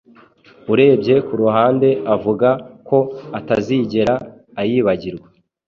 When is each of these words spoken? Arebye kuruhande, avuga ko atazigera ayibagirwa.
Arebye 0.71 1.15
kuruhande, 1.27 1.89
avuga 2.15 2.49
ko 2.87 2.97
atazigera 3.39 4.13
ayibagirwa. 4.61 5.27